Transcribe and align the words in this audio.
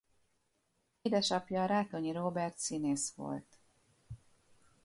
Édesapja 1.01 1.65
Rátonyi 1.65 2.11
Róbert 2.11 2.57
színész 2.57 3.13
volt. 3.15 3.57